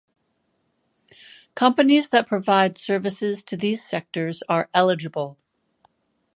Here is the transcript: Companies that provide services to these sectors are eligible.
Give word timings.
Companies 1.53 2.09
that 2.09 2.25
provide 2.25 2.75
services 2.75 3.43
to 3.43 3.55
these 3.55 3.85
sectors 3.87 4.41
are 4.49 4.67
eligible. 4.73 5.37